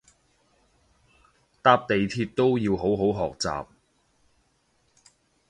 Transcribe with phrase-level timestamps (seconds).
[1.61, 3.67] 搭地鐵都要好好學習